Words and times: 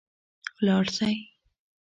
ولاړ 0.57 0.85
سئ 0.97 1.15